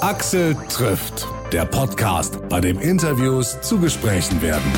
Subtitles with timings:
[0.00, 4.72] Axel trifft, der Podcast, bei dem Interviews zu Gesprächen werden.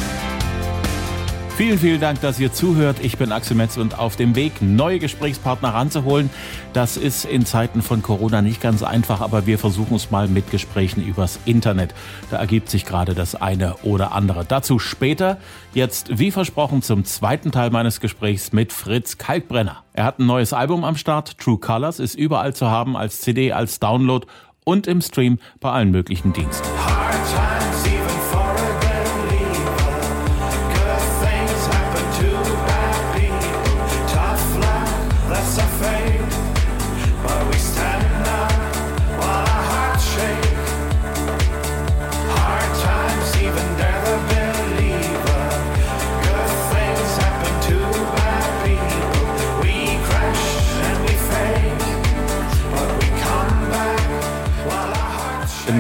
[1.57, 2.97] Vielen, vielen Dank, dass ihr zuhört.
[3.01, 6.29] Ich bin Axel Metz und auf dem Weg, neue Gesprächspartner ranzuholen.
[6.73, 10.51] Das ist in Zeiten von Corona nicht ganz einfach, aber wir versuchen es mal mit
[10.51, 11.95] Gesprächen übers Internet.
[12.33, 14.45] Da ergibt sich gerade das eine oder andere.
[14.45, 15.39] Dazu später.
[15.73, 19.85] Jetzt, wie versprochen, zum zweiten Teil meines Gesprächs mit Fritz Kalkbrenner.
[19.93, 21.39] Er hat ein neues Album am Start.
[21.39, 24.27] True Colors ist überall zu haben, als CD, als Download
[24.65, 26.92] und im Stream bei allen möglichen Diensten.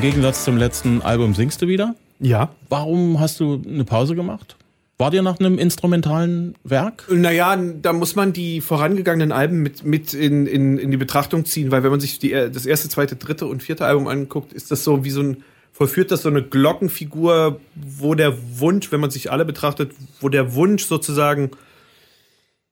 [0.03, 1.95] Gegensatz zum letzten Album singst du wieder?
[2.19, 2.51] Ja.
[2.69, 4.57] Warum hast du eine Pause gemacht?
[4.99, 7.07] War dir nach einem instrumentalen Werk?
[7.09, 11.71] Naja, da muss man die vorangegangenen Alben mit, mit in, in, in die Betrachtung ziehen,
[11.71, 14.83] weil wenn man sich die, das erste, zweite, dritte und vierte Album anguckt, ist das
[14.83, 19.31] so wie so ein, vollführt das so eine Glockenfigur, wo der Wunsch, wenn man sich
[19.31, 21.53] alle betrachtet, wo der Wunsch sozusagen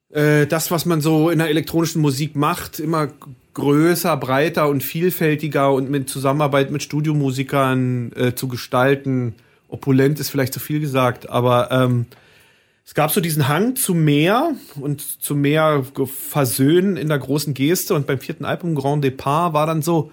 [0.08, 3.10] äh, das, was man so in der elektronischen Musik macht, immer
[3.60, 9.34] größer, breiter und vielfältiger und mit Zusammenarbeit mit Studiomusikern äh, zu gestalten.
[9.68, 12.06] Opulent ist vielleicht zu viel gesagt, aber ähm,
[12.84, 14.50] es gab so diesen Hang zu mehr
[14.80, 19.66] und zu mehr Versöhnen in der großen Geste und beim vierten Album Grand Départ war
[19.66, 20.10] dann so,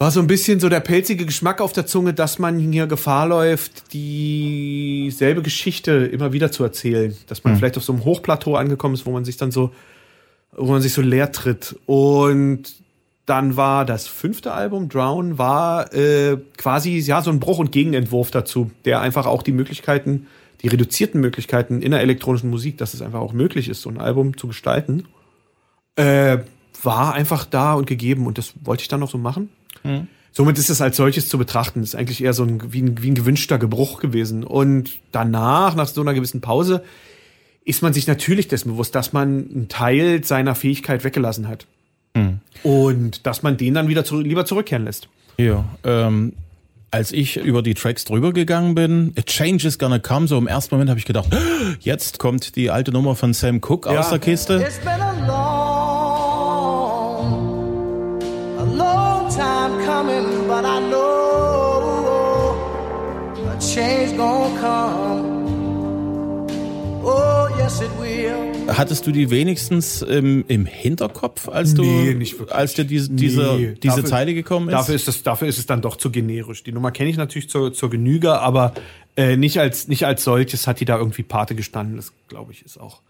[0.00, 3.28] war so ein bisschen so der pelzige Geschmack auf der Zunge, dass man hier Gefahr
[3.28, 7.16] läuft, dieselbe Geschichte immer wieder zu erzählen.
[7.28, 7.58] Dass man mhm.
[7.58, 9.70] vielleicht auf so einem Hochplateau angekommen ist, wo man sich dann so
[10.56, 11.76] wo man sich so leer tritt.
[11.86, 12.74] Und
[13.26, 18.30] dann war das fünfte Album, Drown, war äh, quasi ja so ein Bruch- und Gegenentwurf
[18.30, 20.26] dazu, der einfach auch die Möglichkeiten,
[20.62, 23.98] die reduzierten Möglichkeiten in der elektronischen Musik, dass es einfach auch möglich ist, so ein
[23.98, 25.04] Album zu gestalten,
[25.96, 26.38] äh,
[26.82, 29.50] war einfach da und gegeben und das wollte ich dann noch so machen.
[29.84, 30.08] Mhm.
[30.32, 31.80] Somit ist es als solches zu betrachten.
[31.80, 34.44] Das ist eigentlich eher so ein wie, ein wie ein gewünschter Gebruch gewesen.
[34.44, 36.82] Und danach, nach so einer gewissen Pause,
[37.64, 41.66] ist man sich natürlich dessen bewusst, dass man einen Teil seiner Fähigkeit weggelassen hat.
[42.14, 42.40] Mhm.
[42.62, 45.08] Und dass man den dann wieder zu, lieber zurückkehren lässt.
[45.38, 46.34] Ja, ähm,
[46.90, 50.46] als ich über die Tracks drüber gegangen bin, A Change is Gonna Come, so im
[50.46, 51.28] ersten Moment habe ich gedacht,
[51.80, 54.00] jetzt kommt die alte Nummer von Sam Cooke ja.
[54.00, 54.62] aus der Kiste.
[54.62, 56.58] It's been a long,
[58.58, 62.54] a long time coming, but I know
[63.48, 65.31] a change gonna come.
[68.68, 73.74] Hattest du die wenigstens im, im Hinterkopf, als du, nee, als dir diese, diese, nee,
[73.74, 74.74] diese dafür, Zeile gekommen ist?
[74.74, 76.62] Dafür ist es, dafür ist es dann doch zu generisch.
[76.62, 78.72] Die Nummer kenne ich natürlich zur, zur Genüge, aber
[79.16, 81.96] äh, nicht als, nicht als solches hat die da irgendwie Pate gestanden.
[81.96, 83.02] Das glaube ich ist auch.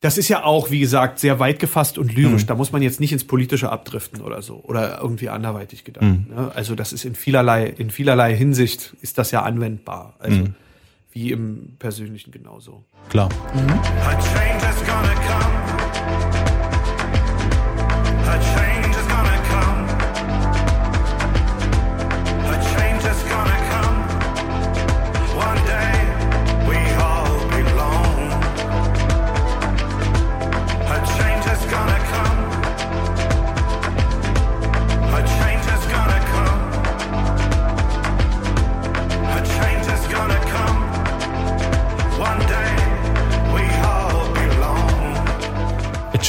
[0.00, 2.42] Das ist ja auch, wie gesagt, sehr weit gefasst und lyrisch.
[2.42, 2.46] Mhm.
[2.46, 6.04] Da muss man jetzt nicht ins Politische abdriften oder so oder irgendwie anderweitig gedacht.
[6.04, 6.26] Mhm.
[6.28, 6.52] Ne?
[6.54, 10.14] Also das ist in vielerlei, in vielerlei Hinsicht ist das ja anwendbar.
[10.18, 10.54] Also mhm
[11.10, 12.84] wie im Persönlichen genauso.
[13.08, 13.28] Klar.
[13.54, 13.80] Mhm.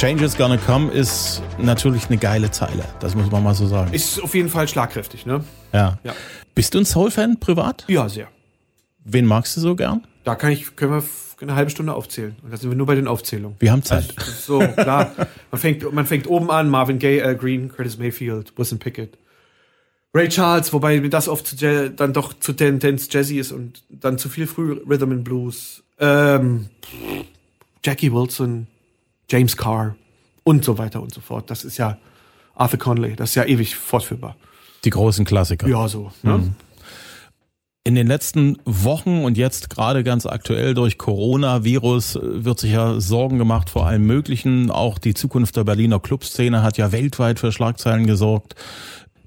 [0.00, 2.86] Change is Gonna Come ist natürlich eine geile Zeile.
[3.00, 3.92] Das muss man mal so sagen.
[3.92, 5.44] Ist auf jeden Fall schlagkräftig, ne?
[5.74, 5.98] Ja.
[6.02, 6.14] ja.
[6.54, 7.84] Bist du ein Soul-Fan privat?
[7.86, 8.28] Ja, sehr.
[9.04, 10.06] Wen magst du so gern?
[10.24, 11.04] Da kann ich, können wir
[11.42, 12.34] eine halbe Stunde aufzählen.
[12.42, 13.58] Und da sind wir nur bei den Aufzählungen.
[13.60, 14.14] Wir haben Zeit.
[14.16, 15.12] Also, so, klar.
[15.50, 19.18] man, fängt, man fängt oben an, Marvin Gaye, Al Green, Curtis Mayfield, Wilson Pickett.
[20.14, 24.16] Ray Charles, wobei mir das oft zu, dann doch zu Tendenz Jazzy ist und dann
[24.16, 25.82] zu viel früh Rhythm and Blues.
[25.98, 26.70] Ähm,
[27.84, 28.66] Jackie Wilson,
[29.30, 29.96] James Carr
[30.44, 31.50] und so weiter und so fort.
[31.50, 31.98] Das ist ja
[32.54, 34.36] Arthur Conley, das ist ja ewig fortführbar.
[34.84, 35.68] Die großen Klassiker.
[35.68, 36.10] Ja, so.
[36.22, 36.38] Ne?
[36.38, 36.54] Mhm.
[37.82, 43.38] In den letzten Wochen und jetzt gerade ganz aktuell durch Coronavirus wird sich ja Sorgen
[43.38, 44.70] gemacht vor allem Möglichen.
[44.70, 48.54] Auch die Zukunft der Berliner Clubszene hat ja weltweit für Schlagzeilen gesorgt.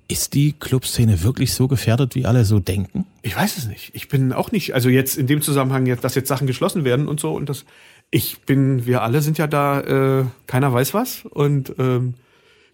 [0.07, 3.05] Ist die Clubszene wirklich so gefährdet, wie alle so denken?
[3.23, 3.89] Ich weiß es nicht.
[3.95, 7.19] Ich bin auch nicht, also jetzt in dem Zusammenhang, dass jetzt Sachen geschlossen werden und
[7.19, 7.65] so und das
[8.13, 11.25] ich bin, wir alle sind ja da, äh, keiner weiß was.
[11.25, 12.13] Und ähm,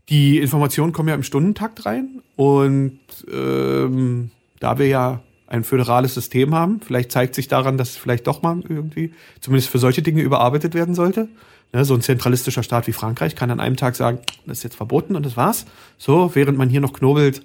[0.10, 3.00] Die Informationen kommen ja im Stundentakt rein und
[3.32, 8.42] ähm, da wir ja ein föderales System haben, vielleicht zeigt sich daran, dass vielleicht doch
[8.42, 11.30] mal irgendwie, zumindest für solche Dinge überarbeitet werden sollte.
[11.74, 14.76] Ne, so ein zentralistischer Staat wie Frankreich kann an einem Tag sagen, das ist jetzt
[14.76, 15.68] verboten und das war's.
[16.00, 17.44] So, während man hier noch knobelt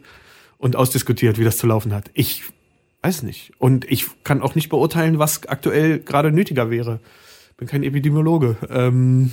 [0.56, 2.10] und ausdiskutiert, wie das zu laufen hat.
[2.14, 2.44] Ich
[3.02, 3.52] weiß nicht.
[3.58, 7.00] Und ich kann auch nicht beurteilen, was aktuell gerade nötiger wäre.
[7.56, 8.56] Bin kein Epidemiologe.
[8.68, 9.32] Ähm,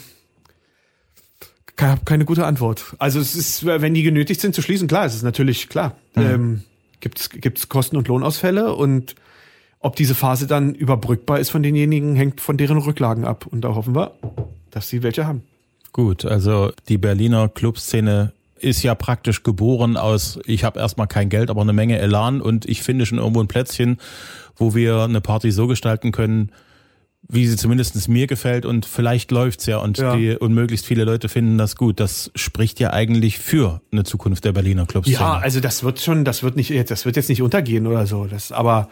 [1.80, 2.96] habe keine gute Antwort.
[3.00, 5.96] Also es ist, wenn die genötigt sind zu schließen, klar, es ist natürlich klar.
[6.16, 6.22] Mhm.
[6.24, 6.64] Ähm,
[7.00, 9.16] gibt es Kosten- und Lohnausfälle und
[9.80, 13.48] ob diese Phase dann überbrückbar ist von denjenigen, hängt von deren Rücklagen ab.
[13.48, 14.14] Und da hoffen wir,
[14.70, 15.42] dass sie welche haben.
[15.92, 21.50] Gut, also die Berliner Clubszene ist ja praktisch geboren aus, ich habe erstmal kein Geld,
[21.50, 23.98] aber eine Menge Elan und ich finde schon irgendwo ein Plätzchen,
[24.56, 26.52] wo wir eine Party so gestalten können,
[27.28, 30.16] wie sie zumindest mir gefällt und vielleicht läuft's ja und ja.
[30.16, 32.00] die und möglichst viele Leute finden das gut.
[32.00, 35.08] Das spricht ja eigentlich für eine Zukunft der Berliner Clubs.
[35.08, 38.26] Ja, also das wird schon, das wird nicht, das wird jetzt nicht untergehen oder so.
[38.26, 38.90] Das, aber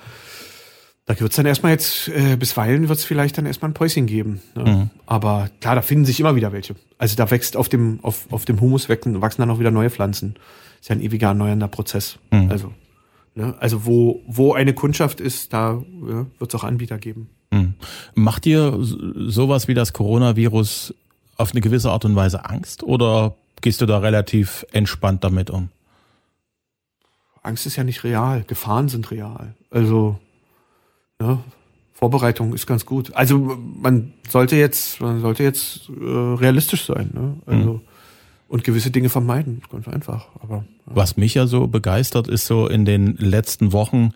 [1.06, 4.42] da wird's dann erstmal jetzt, äh, bisweilen wird's vielleicht dann erstmal ein Päuschen geben.
[4.56, 4.64] Ne?
[4.64, 4.90] Mhm.
[5.08, 6.76] Aber klar, da finden sich immer wieder welche.
[7.00, 9.90] Also da wächst auf dem, auf, auf dem Humus wachsen, wachsen dann auch wieder neue
[9.90, 10.36] Pflanzen.
[10.80, 12.20] Ist ja ein ewiger erneuernder Prozess.
[12.32, 12.52] Mhm.
[12.52, 12.74] Also,
[13.36, 13.56] ne?
[13.60, 17.30] also wo, wo eine Kundschaft ist, da ja, wird's auch Anbieter geben.
[17.52, 17.74] Mhm.
[18.16, 20.94] Macht dir sowas wie das Coronavirus
[21.38, 25.70] auf eine gewisse Art und Weise Angst oder gehst du da relativ entspannt damit um?
[27.42, 29.56] Angst ist ja nicht real, Gefahren sind real.
[29.72, 30.20] Also
[31.22, 31.40] ja,
[31.94, 33.14] Vorbereitung ist ganz gut.
[33.16, 37.36] Also man sollte jetzt, man sollte jetzt äh, realistisch sein, ne?
[37.46, 37.82] Also mhm.
[38.50, 40.28] Und gewisse Dinge vermeiden, ganz einfach.
[40.42, 40.64] Aber ja.
[40.86, 44.12] was mich ja so begeistert, ist so in den letzten Wochen,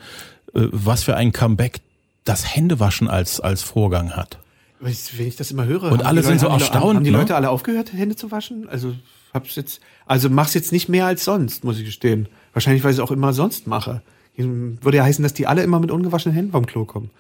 [0.53, 1.79] äh, was für ein Comeback
[2.25, 4.39] das Händewaschen als, als Vorgang hat.
[4.79, 4.91] Wenn
[5.27, 5.91] ich das immer höre.
[5.91, 6.95] Und alle sind Leute, so erstaunt.
[6.95, 7.17] Haben die ne?
[7.17, 8.67] Leute alle aufgehört, Hände zu waschen?
[8.67, 8.93] Also
[9.33, 12.27] hab's jetzt, also mach's jetzt nicht mehr als sonst, muss ich gestehen.
[12.51, 14.01] Wahrscheinlich, weil ich es auch immer sonst mache.
[14.35, 17.11] Würde ja heißen, dass die alle immer mit ungewaschenen Händen vom Klo kommen.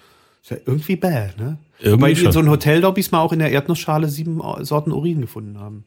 [0.41, 1.57] Ist ja irgendwie bäh, ne?
[1.79, 5.21] Irgendwie Wobei die in so einem Hotellobbys mal auch in der Erdnussschale sieben Sorten Urin
[5.21, 5.85] gefunden haben.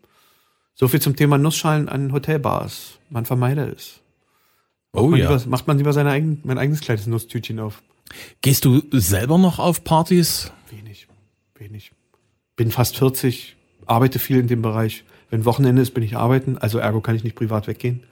[0.78, 2.98] So viel zum Thema Nussschalen an Hotelbars.
[3.08, 4.00] Man vermeide es.
[4.92, 5.30] Oh ja.
[5.30, 7.82] Lieber, macht man lieber sein eigen, mein eigenes kleines Nusstütchen auf.
[8.42, 10.52] Gehst du selber noch auf Partys?
[10.70, 11.08] Wenig,
[11.58, 11.92] wenig.
[12.56, 13.56] Bin fast 40,
[13.86, 15.04] arbeite viel in dem Bereich.
[15.30, 18.02] Wenn Wochenende ist, bin ich arbeiten, also ergo kann ich nicht privat weggehen.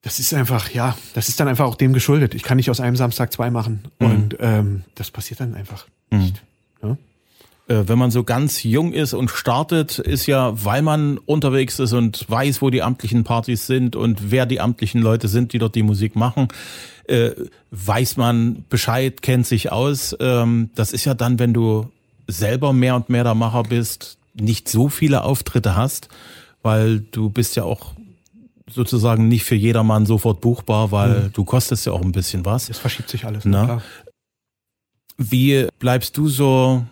[0.00, 2.34] Das ist einfach, ja, das ist dann einfach auch dem geschuldet.
[2.34, 3.84] Ich kann nicht aus einem Samstag zwei machen.
[3.98, 4.06] Mhm.
[4.06, 6.18] Und ähm, das passiert dann einfach mhm.
[6.18, 6.42] nicht.
[6.82, 6.96] Ja?
[7.68, 11.92] Äh, wenn man so ganz jung ist und startet, ist ja, weil man unterwegs ist
[11.92, 15.74] und weiß, wo die amtlichen Partys sind und wer die amtlichen Leute sind, die dort
[15.74, 16.48] die Musik machen,
[17.08, 17.32] äh,
[17.72, 20.16] weiß man Bescheid, kennt sich aus.
[20.20, 21.90] Ähm, das ist ja dann, wenn du
[22.28, 26.08] selber mehr und mehr der Macher bist, nicht so viele Auftritte hast,
[26.62, 27.94] weil du bist ja auch
[28.70, 31.32] sozusagen nicht für jedermann sofort buchbar, weil mhm.
[31.32, 32.68] du kostest ja auch ein bisschen was.
[32.68, 33.44] Es verschiebt sich alles.
[33.44, 33.82] Na?
[35.16, 36.84] Wie bleibst du so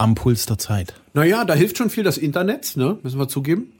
[0.00, 0.94] am Puls der Zeit?
[1.12, 2.98] Naja, da hilft schon viel das Internet, ne?
[3.02, 3.72] müssen wir zugeben.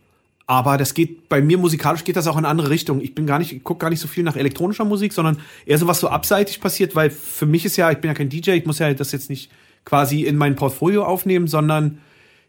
[0.47, 3.01] Aber das geht, bei mir musikalisch geht das auch in eine andere Richtung.
[3.01, 5.79] Ich bin gar nicht, ich gucke gar nicht so viel nach elektronischer Musik, sondern eher
[5.79, 8.51] so was so abseitig passiert, weil für mich ist ja, ich bin ja kein DJ,
[8.53, 9.51] ich muss ja das jetzt nicht
[9.85, 12.01] quasi in mein Portfolio aufnehmen, sondern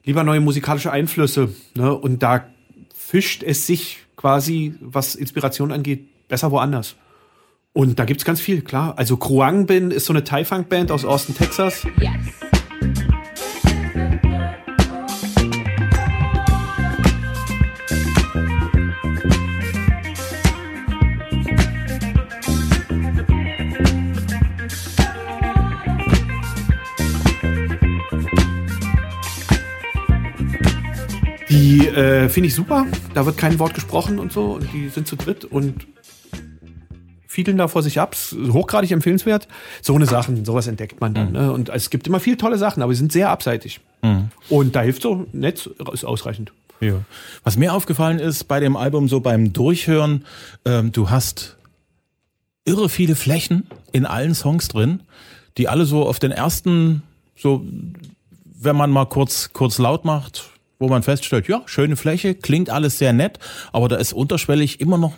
[0.03, 1.53] lieber neue musikalische Einflüsse.
[1.75, 1.93] Ne?
[1.93, 2.45] Und da
[2.93, 6.95] fischt es sich quasi, was Inspiration angeht, besser woanders.
[7.71, 8.97] Und da gibt's ganz viel, klar.
[8.97, 11.85] Also Kruang Bin ist so eine Thai-Funk-Band aus Austin, Texas.
[11.99, 13.10] Yes.
[31.95, 32.85] Äh, finde ich super.
[33.13, 34.45] Da wird kein Wort gesprochen und so.
[34.53, 35.87] Und die sind zu dritt und
[37.27, 38.15] fiedeln da vor sich ab.
[38.51, 39.47] Hochgradig empfehlenswert.
[39.81, 41.27] So eine Sachen, sowas entdeckt man dann.
[41.27, 41.33] Mhm.
[41.33, 41.51] Ne?
[41.53, 43.79] Und es gibt immer viele tolle Sachen, aber sie sind sehr abseitig.
[44.01, 44.29] Mhm.
[44.49, 46.51] Und da hilft so Netz, ist ausreichend.
[46.81, 46.95] Ja.
[47.43, 50.25] Was mir aufgefallen ist bei dem Album, so beim Durchhören,
[50.65, 51.57] ähm, du hast
[52.65, 55.01] irre viele Flächen in allen Songs drin,
[55.57, 57.03] die alle so auf den ersten,
[57.35, 57.65] so,
[58.43, 60.49] wenn man mal kurz, kurz laut macht,
[60.81, 63.39] wo man feststellt, ja, schöne Fläche, klingt alles sehr nett,
[63.71, 65.13] aber da ist unterschwellig immer noch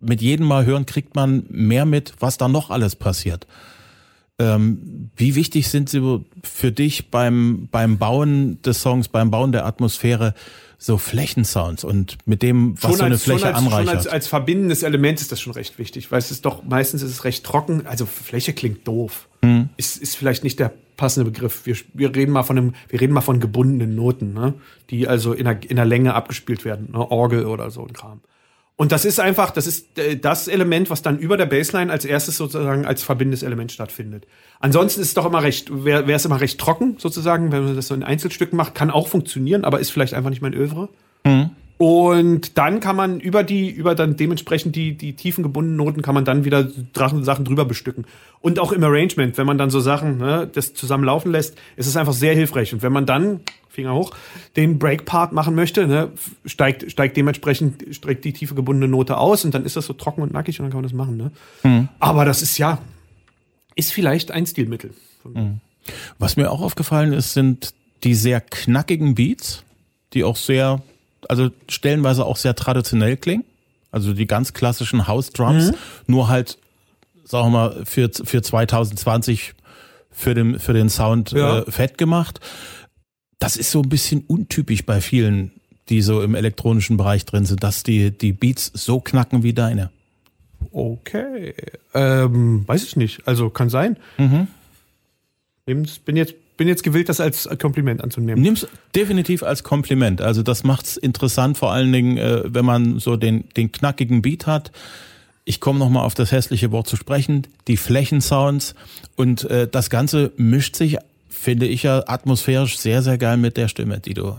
[0.00, 3.46] mit jedem Mal hören kriegt man mehr mit, was da noch alles passiert.
[4.38, 9.66] Ähm, wie wichtig sind sie für dich beim, beim Bauen des Songs, beim Bauen der
[9.66, 10.32] Atmosphäre,
[10.78, 13.88] so Flächensounds und mit dem, was schon so eine als, Fläche schon als, anreichert?
[13.88, 17.02] Schon als, als verbindendes Element ist das schon recht wichtig, weil es ist doch, meistens
[17.02, 19.28] ist es recht trocken, also Fläche klingt doof.
[19.44, 19.68] Hm.
[19.76, 21.64] Ist, ist vielleicht nicht der passende Begriff.
[21.64, 24.52] Wir, wir reden mal von einem, wir reden mal von gebundenen Noten, ne?
[24.90, 27.10] die also in der, in der Länge abgespielt werden, ne?
[27.10, 28.20] Orgel oder so ein Kram.
[28.76, 32.04] Und das ist einfach, das ist äh, das Element, was dann über der Bassline als
[32.04, 34.26] erstes sozusagen als verbindendes Element stattfindet.
[34.58, 37.86] Ansonsten ist es doch immer recht, wäre es immer recht trocken sozusagen, wenn man das
[37.86, 40.90] so in Einzelstücken macht, kann auch funktionieren, aber ist vielleicht einfach nicht mein Övre.
[41.24, 41.50] Mhm.
[41.80, 46.14] Und dann kann man über die, über dann dementsprechend die, die tiefen gebundenen Noten kann
[46.14, 48.04] man dann wieder Drachen, Sachen drüber bestücken.
[48.42, 51.86] Und auch im Arrangement, wenn man dann so Sachen, ne, das zusammen laufen lässt, ist
[51.86, 52.74] es einfach sehr hilfreich.
[52.74, 54.10] Und wenn man dann, Finger hoch,
[54.56, 56.10] den Break-Part machen möchte, ne,
[56.44, 60.20] steigt, steigt dementsprechend, steigt die tiefe gebundene Note aus und dann ist das so trocken
[60.20, 61.30] und nackig und dann kann man das machen, ne.
[61.62, 61.88] Mhm.
[61.98, 62.76] Aber das ist ja,
[63.74, 64.92] ist vielleicht ein Stilmittel.
[65.24, 65.60] Mhm.
[66.18, 67.72] Was mir auch aufgefallen ist, sind
[68.04, 69.64] die sehr knackigen Beats,
[70.12, 70.82] die auch sehr
[71.28, 73.44] also stellenweise auch sehr traditionell klingen.
[73.92, 75.76] Also die ganz klassischen House Drums, mhm.
[76.06, 76.58] nur halt,
[77.24, 79.54] sagen wir mal, für, für 2020
[80.10, 81.60] für den, für den Sound ja.
[81.60, 82.40] äh, fett gemacht.
[83.38, 85.52] Das ist so ein bisschen untypisch bei vielen,
[85.88, 89.90] die so im elektronischen Bereich drin sind, dass die, die Beats so knacken wie deine.
[90.72, 91.54] Okay.
[91.94, 93.26] Ähm, weiß ich nicht.
[93.26, 93.96] Also kann sein.
[94.18, 94.46] Mhm.
[95.64, 98.42] Bin jetzt bin jetzt gewillt, das als Kompliment anzunehmen.
[98.42, 100.20] Nimm's definitiv als Kompliment.
[100.20, 104.46] Also das macht's interessant, vor allen Dingen, äh, wenn man so den, den knackigen Beat
[104.46, 104.70] hat.
[105.46, 108.74] Ich komme nochmal auf das hässliche Wort zu sprechen, die Flächensounds
[109.16, 110.98] und äh, das Ganze mischt sich,
[111.30, 114.36] finde ich ja, atmosphärisch sehr, sehr geil mit der Stimme, die du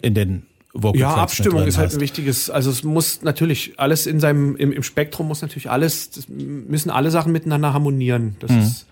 [0.00, 4.20] in den Vocal Ja, Abstimmung ist halt ein wichtiges, also es muss natürlich alles in
[4.20, 8.36] seinem, im, im Spektrum muss natürlich alles, müssen alle Sachen miteinander harmonieren.
[8.38, 8.58] Das mhm.
[8.60, 8.86] ist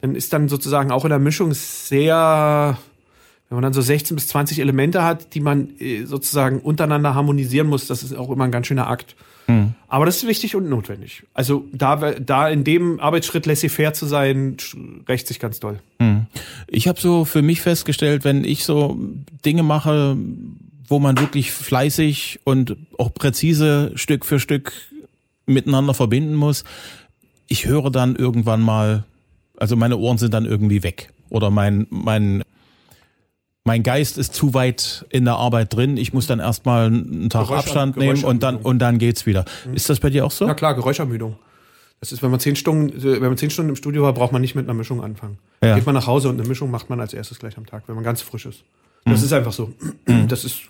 [0.00, 2.78] dann ist dann sozusagen auch in der Mischung sehr,
[3.48, 7.68] wenn man dann so 16 bis 20 Elemente hat, die man äh, sozusagen untereinander harmonisieren
[7.68, 9.16] muss, das ist auch immer ein ganz schöner Akt.
[9.46, 9.74] Mhm.
[9.88, 11.22] Aber das ist wichtig und notwendig.
[11.32, 14.56] Also da, da in dem Arbeitsschritt laissez-faire zu sein,
[15.08, 15.78] rächt sich ganz doll.
[15.98, 16.26] Mhm.
[16.68, 18.98] Ich habe so für mich festgestellt, wenn ich so
[19.44, 20.16] Dinge mache,
[20.88, 24.72] wo man wirklich fleißig und auch präzise Stück für Stück
[25.46, 26.64] miteinander verbinden muss,
[27.48, 29.04] ich höre dann irgendwann mal
[29.58, 31.12] also meine Ohren sind dann irgendwie weg.
[31.28, 32.42] Oder mein, mein,
[33.64, 35.96] mein Geist ist zu weit in der Arbeit drin.
[35.96, 39.44] Ich muss dann erstmal einen Tag Abstand nehmen und dann, und dann geht's wieder.
[39.66, 39.74] Mhm.
[39.74, 40.46] Ist das bei dir auch so?
[40.46, 41.36] Na klar, Geräuschermüdung.
[42.00, 44.42] Das ist, wenn man zehn Stunden, wenn man zehn Stunden im Studio war, braucht man
[44.42, 45.38] nicht mit einer Mischung anfangen.
[45.62, 45.74] Ja.
[45.74, 47.94] Geht man nach Hause und eine Mischung macht man als erstes gleich am Tag, wenn
[47.94, 48.64] man ganz frisch ist.
[49.04, 49.26] Das mhm.
[49.26, 49.72] ist einfach so.
[50.06, 50.28] Mhm.
[50.28, 50.60] Das ist,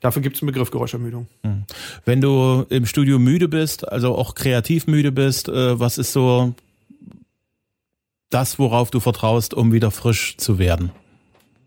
[0.00, 1.28] dafür gibt es einen Begriff Geräuschermüdung.
[1.44, 1.64] Mhm.
[2.04, 6.54] Wenn du im Studio müde bist, also auch kreativ müde bist, äh, was ist so
[8.36, 10.90] das, worauf du vertraust, um wieder frisch zu werden?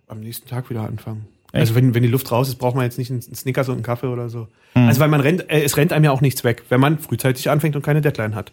[0.07, 1.25] Am nächsten Tag wieder anfangen.
[1.51, 1.61] Echt?
[1.61, 3.83] Also wenn, wenn die Luft raus ist, braucht man jetzt nicht einen Snickers und einen
[3.83, 4.47] Kaffee oder so.
[4.75, 4.87] Mhm.
[4.87, 7.49] Also weil man rennt, äh, es rennt einem ja auch nichts weg, wenn man frühzeitig
[7.49, 8.51] anfängt und keine Deadline hat.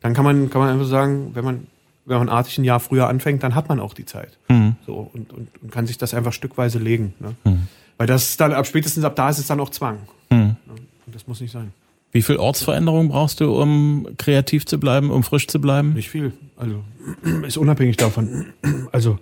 [0.00, 1.66] Dann kann man, kann man einfach sagen, wenn man,
[2.06, 4.38] wenn man artig ein Jahr früher anfängt, dann hat man auch die Zeit.
[4.48, 4.76] Mhm.
[4.86, 7.12] So, und, und, und kann sich das einfach stückweise legen.
[7.20, 7.34] Ne?
[7.44, 7.68] Mhm.
[7.98, 9.98] Weil das dann ab spätestens ab da ist es dann auch Zwang.
[10.30, 10.56] Mhm.
[10.70, 11.72] Und das muss nicht sein.
[12.12, 15.92] Wie viel Ortsveränderung brauchst du, um kreativ zu bleiben, um frisch zu bleiben?
[15.92, 16.32] Nicht viel.
[16.58, 16.84] Also
[17.46, 18.46] ist unabhängig davon.
[18.92, 19.18] Also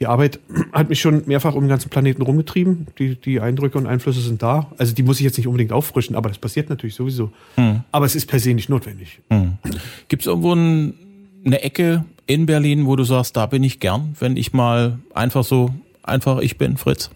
[0.00, 0.40] die Arbeit
[0.72, 2.88] hat mich schon mehrfach um den ganzen Planeten rumgetrieben.
[2.98, 4.72] Die, die Eindrücke und Einflüsse sind da.
[4.76, 7.30] Also die muss ich jetzt nicht unbedingt auffrischen, aber das passiert natürlich sowieso.
[7.56, 7.82] Hm.
[7.92, 9.20] Aber es ist per se nicht notwendig.
[9.30, 9.58] Hm.
[10.08, 10.94] Gibt es irgendwo ein,
[11.44, 15.44] eine Ecke in Berlin, wo du sagst, da bin ich gern, wenn ich mal einfach
[15.44, 15.70] so,
[16.02, 17.10] einfach ich bin, Fritz?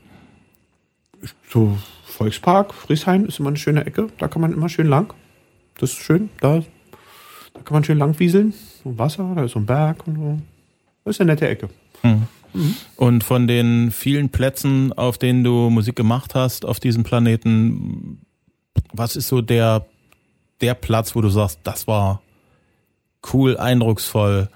[1.50, 4.08] So Volkspark, Friesheim ist immer eine schöne Ecke.
[4.18, 5.14] Da kann man immer schön lang.
[5.78, 6.30] Das ist schön.
[6.40, 6.64] Da, da
[7.68, 8.54] kann man schön lang wieseln.
[8.82, 10.38] So Wasser, da ist so ein Berg und so.
[11.04, 11.68] Das ist eine nette Ecke.
[12.02, 12.26] Mhm.
[12.54, 12.74] Mhm.
[12.96, 18.22] Und von den vielen Plätzen, auf denen du Musik gemacht hast, auf diesem Planeten,
[18.94, 19.84] was ist so der,
[20.62, 22.22] der Platz, wo du sagst, das war
[23.34, 24.48] cool, eindrucksvoll?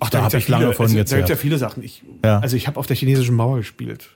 [0.00, 1.12] Ach, da, da habe ich viele, lange von also, gezerrt.
[1.12, 1.84] Da gibt ja viele Sachen.
[1.84, 2.40] Ich, ja.
[2.40, 4.08] Also ich habe auf der chinesischen Mauer gespielt.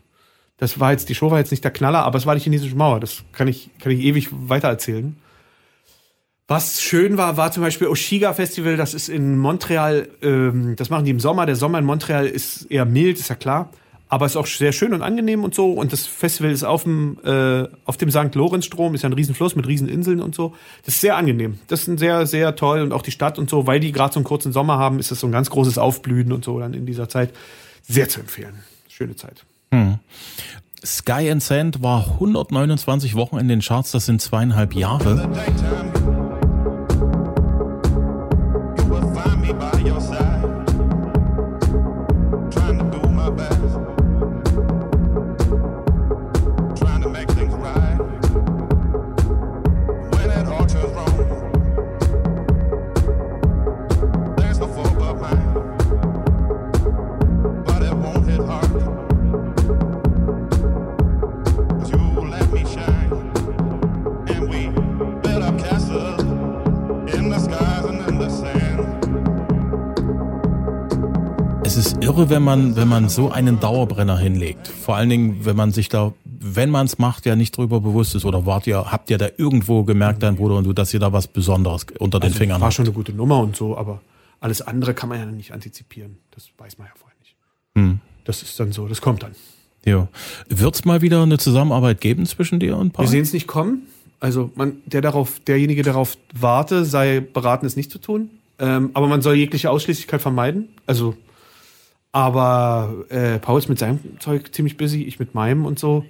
[0.57, 2.75] Das war jetzt, die Show war jetzt nicht der Knaller, aber es war die chinesische
[2.75, 2.99] Mauer.
[2.99, 5.17] Das kann ich, kann ich ewig weiter erzählen.
[6.49, 11.05] Was schön war, war zum Beispiel Oshiga Festival, das ist in Montreal, ähm, das machen
[11.05, 11.45] die im Sommer.
[11.45, 13.71] Der Sommer in Montreal ist eher mild, ist ja klar.
[14.09, 15.73] Aber ist auch sehr schön und angenehm und so.
[15.73, 18.33] Und das Festival ist auf dem, äh, auf dem St.
[18.37, 20.55] Lorenz-Strom, ist ja ein Riesenfluss mit Rieseninseln und so.
[20.85, 21.59] Das ist sehr angenehm.
[21.67, 22.83] Das ist ein sehr, sehr toll.
[22.83, 25.11] Und auch die Stadt und so, weil die gerade so einen kurzen Sommer haben, ist
[25.11, 27.31] das so ein ganz großes Aufblühen und so dann in dieser Zeit.
[27.83, 28.55] Sehr zu empfehlen.
[28.89, 29.45] Schöne Zeit.
[29.73, 29.99] Hm.
[30.85, 35.29] Sky and Sand war 129 Wochen in den Charts, das sind zweieinhalb Jahre.
[72.17, 74.69] Irre, wenn man, wenn man so einen Dauerbrenner hinlegt.
[74.69, 78.15] Vor allen Dingen, wenn man sich da, wenn man es macht, ja nicht drüber bewusst
[78.15, 78.25] ist.
[78.25, 81.13] Oder wart ihr, habt ihr da irgendwo gemerkt, dein Bruder und du, dass ihr da
[81.13, 82.75] was Besonderes unter den Also, Fingern War habt?
[82.75, 84.01] schon eine gute Nummer und so, aber
[84.41, 86.19] alles andere kann man ja nicht antizipieren.
[86.31, 87.37] Das weiß man ja vorher nicht.
[87.75, 88.01] Hm.
[88.25, 89.33] Das ist dann so, das kommt dann.
[89.85, 90.09] Ja.
[90.49, 93.05] Wird's mal wieder eine Zusammenarbeit geben zwischen dir und Paul?
[93.05, 93.83] Wir sehen es nicht kommen.
[94.19, 98.31] Also man, der darauf, derjenige der darauf warte, sei beraten, es nicht zu tun.
[98.59, 100.71] Ähm, aber man soll jegliche Ausschließlichkeit vermeiden.
[100.87, 101.15] Also,
[102.17, 106.03] aber äh, Paul ist mit seinem Zeug ziemlich busy, ich mit meinem und so.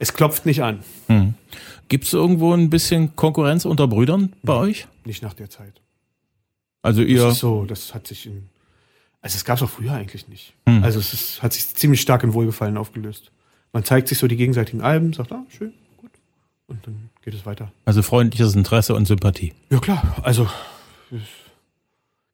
[0.00, 0.80] Es klopft nicht an.
[1.06, 1.34] Hm.
[1.86, 4.88] Gibt's irgendwo ein bisschen Konkurrenz unter Brüdern bei euch?
[5.04, 5.80] Nicht nach der Zeit.
[6.82, 8.48] Also Das ihr, ist so, das hat sich in.
[9.20, 10.52] Also es gab es auch früher eigentlich nicht.
[10.68, 10.82] Hm.
[10.82, 13.30] Also es ist, hat sich ziemlich stark in Wohlgefallen aufgelöst.
[13.72, 16.10] Man zeigt sich so die gegenseitigen Alben, sagt, ah, schön, gut.
[16.66, 17.70] Und dann geht es weiter.
[17.84, 19.52] also freundliches Interesse und Sympathie.
[19.70, 20.48] Ja klar, also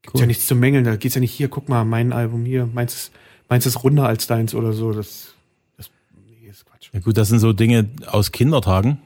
[0.09, 0.21] es gibt Cool.
[0.23, 0.85] ja nichts zu mängeln.
[0.85, 3.13] Da geht's ja nicht hier, guck mal, mein Album hier, meins ist,
[3.49, 4.93] meins ist runder als deins oder so.
[4.93, 5.35] Das,
[5.77, 5.91] das
[6.43, 6.89] nee, ist Quatsch.
[6.95, 8.99] Ja gut, das sind so Dinge aus Kindertagen.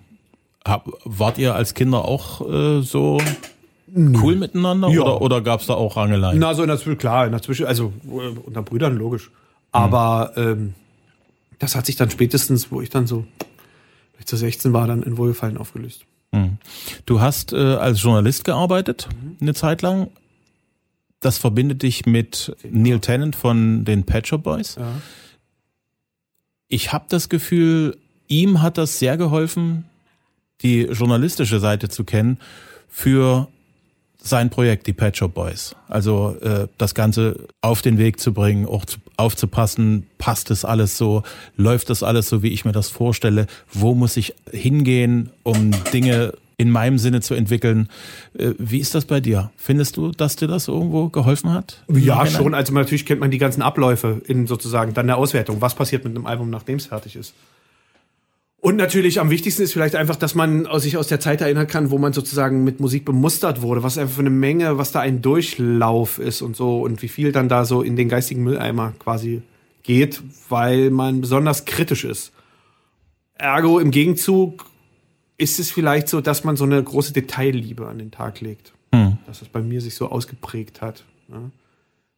[0.65, 3.21] Hab, wart ihr als Kinder auch äh, so
[3.97, 5.03] cool miteinander Ja.
[5.03, 6.39] oder, oder gab's da auch Rangeleien?
[6.39, 9.31] Na, so in der Zwischenzeit, klar, in der Zwischen, also äh, unter Brüdern, logisch.
[9.73, 10.75] Aber ähm,
[11.59, 13.25] das hat sich dann spätestens, wo ich dann so
[14.13, 16.05] vielleicht zu 16 war, dann in Wohlgefallen aufgelöst.
[16.33, 16.59] Hm.
[17.07, 19.09] Du hast äh, als Journalist gearbeitet
[19.41, 20.09] eine Zeit lang.
[21.23, 24.75] Das verbindet dich mit Neil Tennant von den Pet Shop Boys.
[24.75, 25.01] Ja.
[26.69, 29.85] Ich habe das Gefühl, ihm hat das sehr geholfen,
[30.63, 32.39] die journalistische Seite zu kennen
[32.89, 33.47] für
[34.21, 35.77] sein Projekt, die Pet Shop Boys.
[35.89, 40.99] Also äh, das Ganze auf den Weg zu bringen, auch zu, aufzupassen, passt das alles
[40.99, 41.23] so,
[41.57, 46.35] läuft das alles so, wie ich mir das vorstelle, wo muss ich hingehen, um Dinge
[46.63, 47.89] in meinem Sinne zu entwickeln.
[48.39, 49.51] Äh, wie ist das bei dir?
[49.57, 51.85] Findest du, dass dir das irgendwo geholfen hat?
[51.89, 52.55] Ja, schon.
[52.55, 55.61] Also natürlich kennt man die ganzen Abläufe in sozusagen dann der Auswertung.
[55.61, 57.35] Was passiert mit einem Album, nachdem es fertig ist?
[58.65, 61.91] Und natürlich am wichtigsten ist vielleicht einfach, dass man sich aus der Zeit erinnern kann,
[61.91, 65.21] wo man sozusagen mit Musik bemustert wurde, was einfach für eine Menge, was da ein
[65.21, 69.43] Durchlauf ist und so und wie viel dann da so in den geistigen Mülleimer quasi
[69.83, 72.31] geht, weil man besonders kritisch ist.
[73.35, 74.65] Ergo im Gegenzug
[75.43, 79.17] ist es vielleicht so, dass man so eine große Detailliebe an den Tag legt Hm.
[79.27, 81.05] dass es bei mir sich so ausgeprägt hat.
[81.29, 81.51] Ja?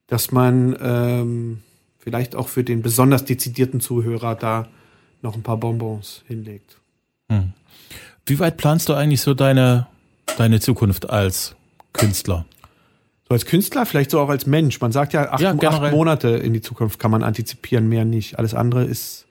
[0.08, 1.62] Dass man ähm,
[1.98, 4.66] vielleicht auch für den besonders dezidierten Zuhörer da
[5.22, 6.78] noch ein paar Bonbons hinlegt.
[8.26, 9.86] Wie weit planst du eigentlich so deine,
[10.36, 11.54] deine Zukunft als
[11.92, 12.44] Künstler?
[13.28, 14.80] So als Künstler, vielleicht so auch als Mensch.
[14.80, 15.92] Man sagt ja, acht, Ja, acht.
[15.92, 18.38] Monate in die Zukunft kann man antizipieren, mehr nicht.
[18.38, 19.26] Alles andere ist,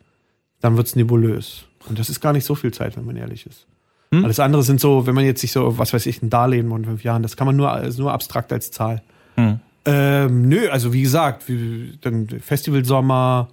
[0.62, 1.66] dann wird's nebulös.
[1.88, 3.68] Und das ist gar nicht so viel Zeit, wenn man ehrlich ist.
[4.14, 4.26] Hm?
[4.26, 6.86] Alles andere sind so, wenn man jetzt sich so, was weiß ich, ein Darlehen von
[6.86, 9.02] fünf Jahren, das kann man nur, ist nur abstrakt als Zahl.
[9.36, 9.60] Hm.
[9.86, 13.50] Ähm, nö, also wie gesagt, wie, dann Festivalsommer,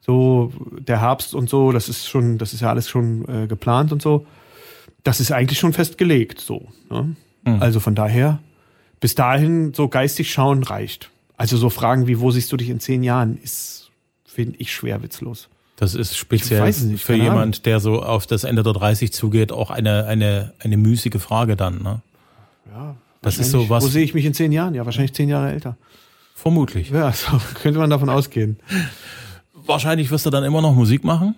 [0.00, 3.92] so der Herbst und so, das ist schon, das ist ja alles schon äh, geplant
[3.92, 4.26] und so.
[5.04, 6.68] Das ist eigentlich schon festgelegt, so.
[6.90, 7.14] Ne?
[7.44, 7.62] Mhm.
[7.62, 8.40] Also von daher,
[8.98, 11.10] bis dahin so geistig schauen reicht.
[11.36, 13.92] Also so Fragen wie, wo siehst du dich in zehn Jahren, ist,
[14.24, 15.48] finde ich, schwer witzlos.
[15.76, 19.50] Das ist speziell Ich nicht, für jemand, der so auf das Ende der 30 zugeht,
[19.50, 21.82] auch eine, eine, eine müßige Frage dann.
[21.82, 22.00] Ne?
[22.72, 24.74] Ja, Das ist so was- Wo sehe ich mich in zehn Jahren?
[24.74, 25.76] Ja, wahrscheinlich zehn Jahre älter.
[26.36, 26.90] Vermutlich.
[26.90, 27.26] Ja, so
[27.62, 28.58] könnte man davon ausgehen.
[29.66, 31.34] Wahrscheinlich wirst du dann immer noch Musik machen,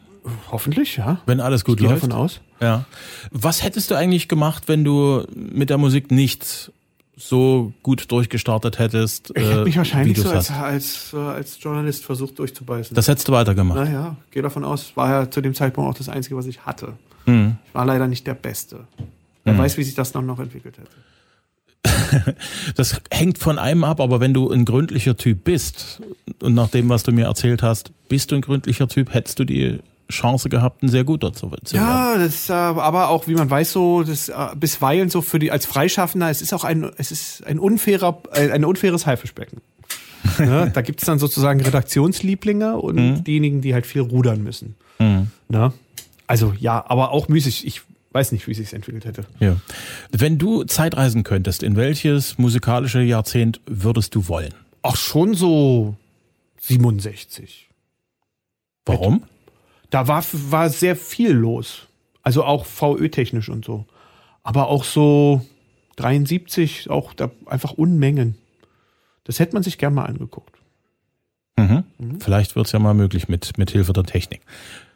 [0.51, 1.21] Hoffentlich, ja.
[1.27, 2.03] wenn alles gut Gehe läuft.
[2.03, 2.41] davon aus.
[2.61, 2.85] Ja.
[3.31, 6.73] Was hättest du eigentlich gemacht, wenn du mit der Musik nicht
[7.17, 9.33] so gut durchgestartet hättest?
[9.35, 12.95] Ich hätte äh, mich wahrscheinlich so als, als, äh, als Journalist versucht durchzubeißen.
[12.95, 13.79] Das hättest du weitergemacht.
[13.79, 16.93] naja, gehe davon aus, war ja zu dem Zeitpunkt auch das Einzige, was ich hatte.
[17.25, 17.57] Hm.
[17.67, 18.81] Ich war leider nicht der Beste.
[19.45, 19.61] Wer Hm.
[19.61, 20.91] weiß, wie sich das noch, noch entwickelt hätte.
[22.75, 26.01] Das hängt von einem ab, aber wenn du ein gründlicher Typ bist
[26.43, 29.45] und nach dem, was du mir erzählt hast, bist du ein gründlicher Typ, hättest du
[29.45, 29.79] die
[30.11, 31.87] Chance gehabt, ein sehr guter zu, zu werden.
[31.87, 35.51] Ja, das äh, aber auch, wie man weiß, so, das äh, bisweilen so für die
[35.51, 39.61] als Freischaffender, es ist auch ein, es ist ein unfairer, äh, ein unfaires Haifischbecken.
[40.39, 43.25] ja, da gibt es dann sozusagen Redaktionslieblinge und Mhm.
[43.25, 44.77] diejenigen, die halt viel rudern müssen.
[44.99, 45.29] Hm.
[45.49, 45.73] Ne?
[46.27, 47.67] Also ja, aber auch müßig.
[47.67, 49.27] Ich weiß nicht, wie es sich entwickelt hätte.
[49.41, 49.57] Ja.
[50.11, 54.55] Wenn du Zeitreisen könntest, in welches musikalische Jahrzehnt würdest du wollen?
[54.83, 55.97] Auch schon so
[56.61, 57.69] 67.
[58.87, 59.23] Warum?
[59.97, 61.87] Da war, war sehr viel los.
[62.23, 63.87] Also auch VÖ-technisch und so.
[64.43, 65.41] Aber auch so
[65.97, 68.37] 73, auch da einfach Unmengen.
[69.25, 70.55] Das hätte man sich gern mal angeguckt.
[71.57, 71.85] Mhm.
[72.21, 74.43] Vielleicht wird's ja mal möglich mit, mit Hilfe der Technik.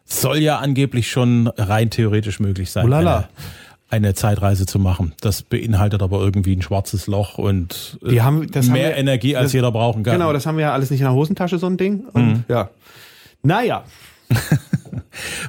[0.05, 2.93] Soll ja angeblich schon rein theoretisch möglich sein.
[2.93, 2.95] Oh.
[2.95, 3.29] Eine
[3.89, 5.15] eine Zeitreise zu machen.
[5.23, 9.53] Das beinhaltet aber irgendwie ein schwarzes Loch und äh, haben, mehr wir, Energie, als das,
[9.55, 10.13] jeder brauchen kann.
[10.13, 12.05] Genau, das haben wir ja alles nicht in der Hosentasche, so ein Ding.
[12.13, 12.45] Und, mhm.
[12.49, 12.69] Ja.
[13.43, 13.85] Naja.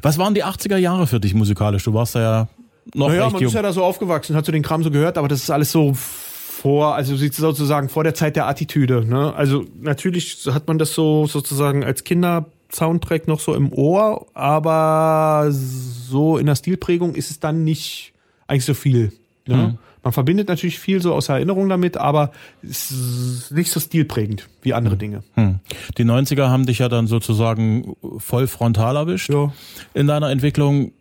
[0.01, 1.83] Was waren die 80er Jahre für dich musikalisch?
[1.83, 2.47] Du warst da ja
[2.93, 3.49] noch naja, man jung.
[3.49, 5.71] ist ja da so aufgewachsen, hat so den Kram so gehört, aber das ist alles
[5.71, 9.05] so vor, also sozusagen vor der Zeit der Attitüde.
[9.05, 9.33] Ne?
[9.33, 15.47] Also natürlich hat man das so sozusagen als Kinder Soundtrack noch so im Ohr, aber
[15.51, 18.13] so in der Stilprägung ist es dann nicht
[18.47, 19.11] eigentlich so viel.
[19.47, 19.55] Ne?
[19.55, 19.77] Mhm.
[20.03, 22.31] Man verbindet natürlich viel so aus Erinnerung damit, aber
[22.63, 24.97] ist nicht so stilprägend wie andere.
[24.97, 25.23] Dinge.
[25.35, 25.59] Mhm.
[25.97, 29.53] Die 90er haben dich ja dann sozusagen voll frontal erwischt ja.
[29.93, 30.91] in deiner Entwicklung.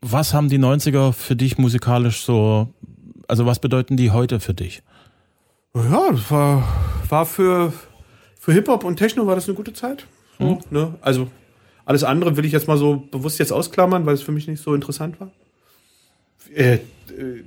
[0.00, 2.68] Was haben die 90er für dich musikalisch so,
[3.26, 4.82] also was bedeuten die heute für dich?
[5.74, 6.62] Ja, das war,
[7.08, 7.72] war für,
[8.38, 10.06] für Hip-Hop und Techno war das eine gute Zeit.
[10.38, 10.58] So, mhm.
[10.70, 10.94] ne?
[11.00, 11.28] Also
[11.84, 14.62] alles andere will ich jetzt mal so bewusst jetzt ausklammern, weil es für mich nicht
[14.62, 15.30] so interessant war.
[16.54, 16.78] Äh,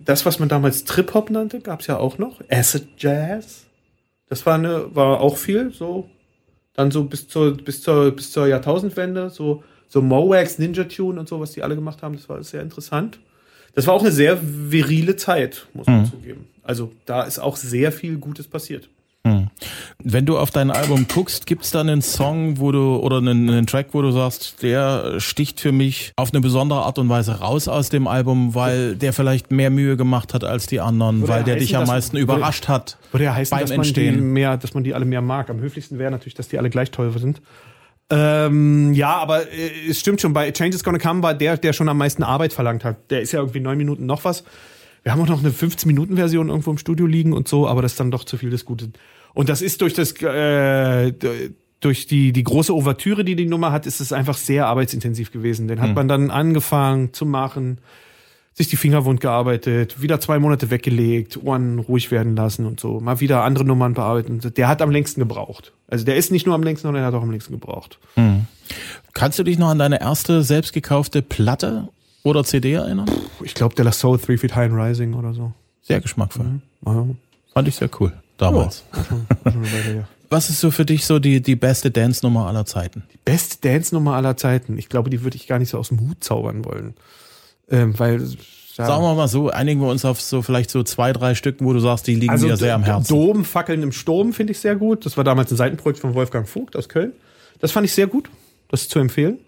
[0.04, 2.42] das, was man damals Trip-Hop nannte, gab es ja auch noch.
[2.50, 3.66] Acid Jazz.
[4.28, 6.10] Das war, eine, war auch viel, so.
[6.74, 11.30] Dann so bis zur, bis zur, bis zur Jahrtausendwende, so, so Mowax, Ninja Tune und
[11.30, 13.20] so, was die alle gemacht haben, das war sehr interessant.
[13.76, 16.06] Das war auch eine sehr virile Zeit, muss man mhm.
[16.06, 16.48] zugeben.
[16.64, 18.90] Also da ist auch sehr viel Gutes passiert.
[20.04, 23.50] Wenn du auf dein Album guckst, gibt es da einen Song, wo du oder einen,
[23.50, 27.40] einen, Track, wo du sagst, der sticht für mich auf eine besondere Art und Weise
[27.40, 31.34] raus aus dem Album, weil der vielleicht mehr Mühe gemacht hat als die anderen, oder
[31.34, 34.16] weil der heißen, dich am meisten überrascht hat ja heißen, beim dass Entstehen.
[34.16, 35.50] Man die mehr, dass man die alle mehr mag.
[35.50, 37.42] Am höflichsten wäre natürlich, dass die alle gleich toll sind.
[38.10, 41.74] Ähm, ja, aber äh, es stimmt schon, bei Change is Gonna Come war der, der
[41.74, 43.10] schon am meisten Arbeit verlangt hat.
[43.10, 44.44] Der ist ja irgendwie neun Minuten noch was.
[45.04, 48.00] Wir haben auch noch eine 15-Minuten-Version irgendwo im Studio liegen und so, aber das ist
[48.00, 48.94] dann doch zu viel des Guten.
[49.36, 51.12] Und das ist durch das äh,
[51.82, 55.68] durch die die große Ouvertüre, die die Nummer hat, ist es einfach sehr arbeitsintensiv gewesen.
[55.68, 55.96] Den hat mhm.
[55.96, 57.80] man dann angefangen zu machen,
[58.54, 63.02] sich die Finger wund gearbeitet, wieder zwei Monate weggelegt, Ohren ruhig werden lassen und so,
[63.02, 64.40] mal wieder andere Nummern bearbeiten.
[64.56, 65.74] Der hat am längsten gebraucht.
[65.90, 68.00] Also der ist nicht nur am längsten, sondern er hat auch am längsten gebraucht.
[68.16, 68.48] Mhm.
[69.14, 71.90] Kannst du dich noch an deine erste selbst gekaufte Platte
[72.24, 73.12] oder CD erinnern?
[73.44, 75.52] Ich glaube, der La Soul Three Feet High and Rising oder so.
[75.82, 76.62] Sehr geschmackvoll.
[76.86, 77.18] Mhm.
[77.54, 78.84] Fand ich sehr cool damals.
[79.46, 79.52] Oh,
[80.30, 83.04] Was ist so für dich so die, die beste Dance-Nummer aller Zeiten?
[83.14, 84.78] Die beste Dance-Nummer aller Zeiten?
[84.78, 86.96] Ich glaube, die würde ich gar nicht so aus dem Hut zaubern wollen.
[87.70, 88.22] Ähm, weil
[88.78, 88.88] ja.
[88.88, 91.72] Sagen wir mal so, einigen wir uns auf so vielleicht so zwei, drei Stücken, wo
[91.72, 93.08] du sagst, die liegen also mir sehr am Herzen.
[93.08, 95.06] Dom, Fackeln im Sturm finde ich sehr gut.
[95.06, 97.14] Das war damals ein Seitenprojekt von Wolfgang Vogt aus Köln.
[97.60, 98.30] Das fand ich sehr gut.
[98.68, 99.40] Das ist zu empfehlen.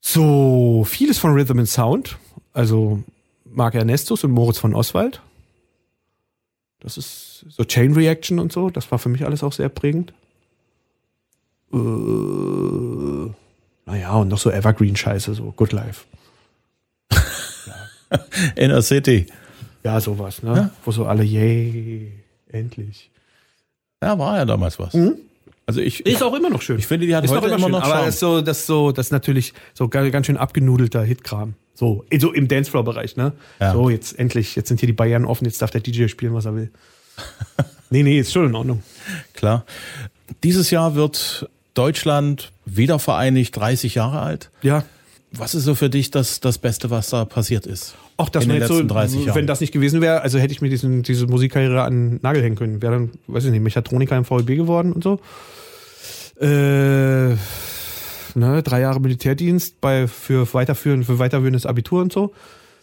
[0.00, 2.16] So, vieles von Rhythm and Sound.
[2.54, 3.02] Also
[3.44, 5.20] Marc Ernestus und Moritz von Oswald.
[6.80, 8.70] Das ist so Chain Reaction und so.
[8.70, 10.12] Das war für mich alles auch sehr prägend.
[11.72, 11.76] Äh,
[13.86, 16.04] naja, und noch so Evergreen-Scheiße, so Good Life.
[17.10, 18.18] ja.
[18.56, 19.26] Inner City.
[19.84, 20.54] Ja, sowas, ne?
[20.54, 20.70] Ja.
[20.84, 22.12] Wo so alle, yay,
[22.48, 23.10] endlich.
[24.02, 24.94] Ja, war ja damals was.
[24.94, 25.16] Mhm.
[25.66, 26.78] Also ich ist auch immer noch schön.
[26.78, 28.66] Ich finde, die hat ist heute immer, immer noch Aber das ist so, das ist
[28.66, 31.54] so, das ist natürlich so ganz schön abgenudelter Hitkram.
[31.78, 33.34] So, so im Dancefloor-Bereich, ne?
[33.60, 33.72] Ja.
[33.72, 36.44] So, jetzt endlich, jetzt sind hier die Bayern offen, jetzt darf der DJ spielen, was
[36.44, 36.72] er will.
[37.90, 38.82] nee, nee, ist schon in Ordnung.
[39.32, 39.64] Klar.
[40.42, 44.50] Dieses Jahr wird Deutschland wieder vereinigt, 30 Jahre alt.
[44.62, 44.82] Ja.
[45.30, 47.94] Was ist so für dich das, das Beste, was da passiert ist?
[48.16, 49.36] Auch das in den letzten so, 30 Jahren.
[49.36, 52.42] Wenn das nicht gewesen wäre, also hätte ich mir diesen, diese Musikkarriere an den Nagel
[52.42, 52.82] hängen können.
[52.82, 55.20] Wäre dann, weiß ich nicht, Mechatroniker im VLB geworden und so.
[56.44, 57.36] Äh,
[58.38, 62.32] ne, drei Jahre Militärdienst bei für weiterführen, für weiterführendes Abitur und so.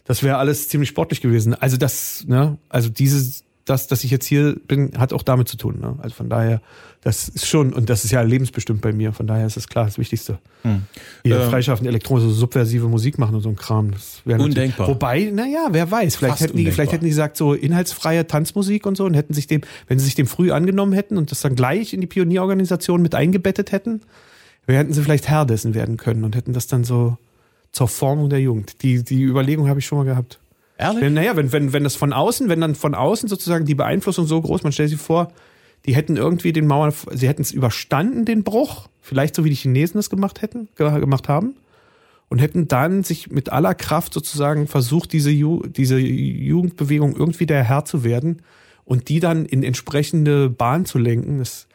[0.06, 1.56] Das wäre alles ziemlich sportlich gewesen.
[1.56, 5.58] Also das, ne, also dieses, das, dass ich jetzt hier bin, hat auch damit zu
[5.58, 5.80] tun.
[5.82, 5.96] Ne?
[6.02, 6.62] Also von daher,
[7.02, 9.86] das ist schon, und das ist ja lebensbestimmt bei mir, von daher ist das klar,
[9.86, 10.38] das Wichtigste.
[10.62, 10.84] Hm.
[11.24, 13.92] Hier ähm, freischaffende elektronische, subversive Musik machen und so ein Kram.
[13.92, 14.88] Das undenkbar.
[14.88, 18.96] Wobei, naja, wer weiß, vielleicht hätten, die, vielleicht hätten die gesagt, so inhaltsfreie Tanzmusik und
[18.96, 21.56] so und hätten sich dem, wenn sie sich dem früh angenommen hätten und das dann
[21.56, 24.02] gleich in die Pionierorganisation mit eingebettet hätten,
[24.74, 27.18] hätten sie vielleicht Herr dessen werden können und hätten das dann so
[27.72, 28.82] zur Formung der Jugend.
[28.82, 30.40] Die, die Überlegung habe ich schon mal gehabt.
[30.78, 31.02] Ehrlich?
[31.02, 34.26] Wenn, naja, wenn, wenn, wenn das von außen, wenn dann von außen sozusagen die Beeinflussung
[34.26, 35.32] so groß, man stellt sich vor,
[35.86, 39.56] die hätten irgendwie den Mauern, sie hätten es überstanden, den Bruch, vielleicht so wie die
[39.56, 41.56] Chinesen das gemacht hätten, gemacht haben,
[42.28, 47.64] und hätten dann sich mit aller Kraft sozusagen versucht, diese, Ju diese Jugendbewegung irgendwie der
[47.64, 48.42] Herr zu werden
[48.84, 51.38] und die dann in entsprechende Bahn zu lenken.
[51.38, 51.68] Das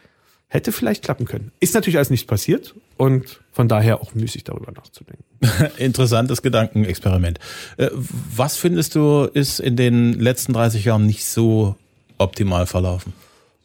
[0.50, 1.52] hätte vielleicht klappen können.
[1.60, 5.24] Ist natürlich alles nicht passiert und von daher auch müßig darüber nachzudenken.
[5.78, 7.38] Interessantes Gedankenexperiment.
[7.78, 11.76] Äh, was findest du, ist in den letzten 30 Jahren nicht so
[12.18, 13.12] optimal verlaufen?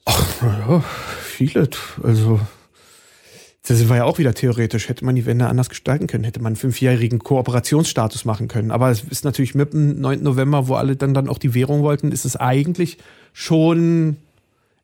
[0.06, 0.84] Ach, naja,
[1.24, 1.68] viele.
[2.04, 2.40] Also,
[3.68, 4.88] Da sind wir ja auch wieder theoretisch.
[4.88, 8.70] Hätte man die Wende anders gestalten können, hätte man einen fünfjährigen Kooperationsstatus machen können.
[8.70, 10.22] Aber es ist natürlich mit dem 9.
[10.22, 13.00] November, wo alle dann, dann auch die Währung wollten, ist es eigentlich
[13.34, 14.18] schon,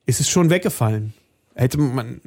[0.08, 1.14] ist es schon weggefallen.
[1.56, 2.22] Hätte man,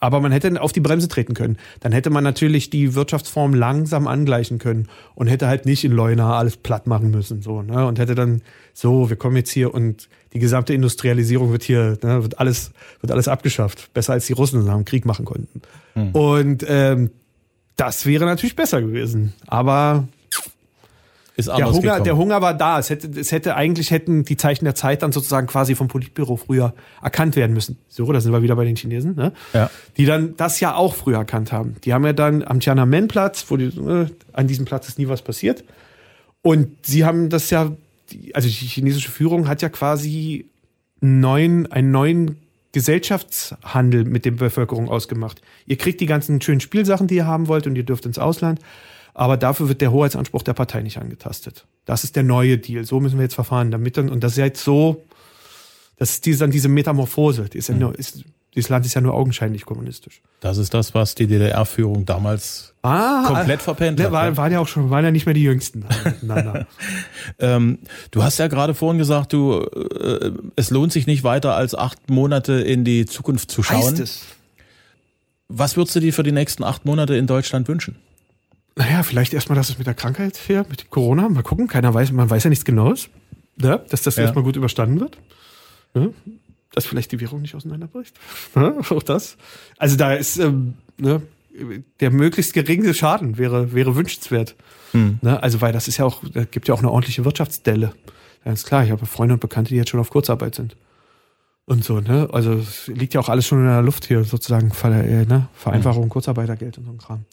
[0.00, 1.58] aber man hätte auf die Bremse treten können.
[1.80, 6.36] Dann hätte man natürlich die Wirtschaftsform langsam angleichen können und hätte halt nicht in Leuna
[6.38, 7.86] alles platt machen müssen, so, ne?
[7.86, 12.22] Und hätte dann so, wir kommen jetzt hier und die gesamte Industrialisierung wird hier, ne,
[12.22, 13.92] wird alles, wird alles abgeschafft.
[13.92, 15.60] Besser als die Russen nach dem Krieg machen konnten.
[15.94, 16.10] Hm.
[16.12, 17.10] Und ähm,
[17.76, 19.34] das wäre natürlich besser gewesen.
[19.46, 20.08] Aber
[21.34, 22.04] ist der Hunger, gekommen.
[22.04, 22.78] der Hunger war da.
[22.78, 26.36] Es hätte, es hätte eigentlich hätten die Zeichen der Zeit dann sozusagen quasi vom Politbüro
[26.36, 27.78] früher erkannt werden müssen.
[27.88, 29.32] So, da sind wir wieder bei den Chinesen, ne?
[29.54, 29.70] Ja.
[29.96, 31.76] Die dann das ja auch früher erkannt haben.
[31.84, 35.22] Die haben ja dann am Tiananmen-Platz, wo die, äh, an diesem Platz ist nie was
[35.22, 35.64] passiert.
[36.42, 37.72] Und sie haben das ja,
[38.34, 40.46] also die chinesische Führung hat ja quasi
[41.00, 42.36] neuen, einen neuen
[42.72, 45.40] Gesellschaftshandel mit der Bevölkerung ausgemacht.
[45.66, 48.60] Ihr kriegt die ganzen schönen Spielsachen, die ihr haben wollt, und ihr dürft ins Ausland.
[49.14, 51.66] Aber dafür wird der Hoheitsanspruch der Partei nicht angetastet.
[51.84, 52.84] Das ist der neue Deal.
[52.84, 55.04] So müssen wir jetzt verfahren, damit dann, und das ist ja jetzt so,
[55.96, 57.48] das ist dann diese Metamorphose.
[57.48, 60.20] Die ist ja nur, ist, dieses Land ist ja nur augenscheinlich kommunistisch.
[60.40, 64.12] Das ist das, was die DDR-Führung damals ah, komplett verpennt hat.
[64.12, 65.84] War, waren ja auch schon, waren ja nicht mehr die Jüngsten.
[67.38, 67.78] ähm,
[68.10, 72.10] du hast ja gerade vorhin gesagt, du, äh, es lohnt sich nicht weiter als acht
[72.10, 73.82] Monate in die Zukunft zu schauen.
[73.82, 74.22] Heißt es.
[75.48, 77.96] Was würdest du dir für die nächsten acht Monate in Deutschland wünschen?
[78.76, 82.12] Naja, vielleicht erstmal, dass es mit der Krankheit hier, mit Corona, mal gucken, keiner weiß,
[82.12, 83.08] man weiß ja nichts Genaues,
[83.60, 84.22] ja, dass das ja.
[84.22, 85.18] erstmal gut überstanden wird.
[85.94, 86.08] Ja,
[86.72, 88.18] dass vielleicht die Währung nicht auseinanderbricht.
[88.54, 89.36] Ja, auch das.
[89.78, 91.22] Also da ist ähm, ne,
[92.00, 94.56] der möglichst geringe Schaden wäre, wäre wünschenswert.
[94.92, 95.18] Hm.
[95.22, 97.92] Ne, also, weil das ist ja auch, da gibt ja auch eine ordentliche Wirtschaftsdelle.
[98.44, 100.76] Ganz klar, ich habe Freunde und Bekannte, die jetzt schon auf Kurzarbeit sind.
[101.64, 102.28] Und so, ne?
[102.32, 105.48] Also es liegt ja auch alles schon in der Luft hier, sozusagen, äh, ne?
[105.54, 106.08] Vereinfachung, hm.
[106.08, 107.24] Kurzarbeitergeld und so ein Kram.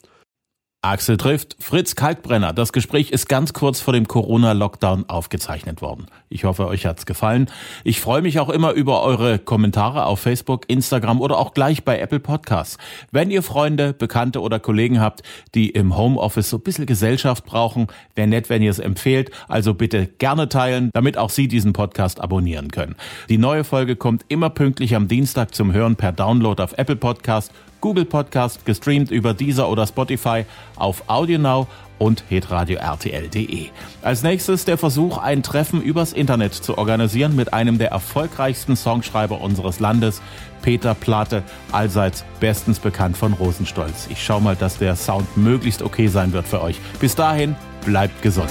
[0.82, 2.54] Axel trifft Fritz Kalkbrenner.
[2.54, 6.06] Das Gespräch ist ganz kurz vor dem Corona-Lockdown aufgezeichnet worden.
[6.30, 7.50] Ich hoffe, euch hat's gefallen.
[7.84, 11.98] Ich freue mich auch immer über eure Kommentare auf Facebook, Instagram oder auch gleich bei
[11.98, 12.78] Apple Podcasts.
[13.12, 15.22] Wenn ihr Freunde, Bekannte oder Kollegen habt,
[15.54, 19.30] die im Homeoffice so ein bisschen Gesellschaft brauchen, wäre nett, wenn ihr es empfehlt.
[19.48, 22.96] Also bitte gerne teilen, damit auch Sie diesen Podcast abonnieren können.
[23.28, 27.52] Die neue Folge kommt immer pünktlich am Dienstag zum Hören per Download auf Apple Podcast
[27.80, 30.44] Google Podcast, gestreamt über Deezer oder Spotify
[30.76, 31.66] auf AudioNow
[31.98, 33.68] und hitradio RTL.de.
[34.02, 39.40] Als nächstes der Versuch, ein Treffen übers Internet zu organisieren mit einem der erfolgreichsten Songschreiber
[39.40, 40.22] unseres Landes,
[40.62, 44.08] Peter Plate, allseits bestens bekannt von Rosenstolz.
[44.10, 46.80] Ich schau mal, dass der Sound möglichst okay sein wird für euch.
[47.00, 48.50] Bis dahin, bleibt gesund.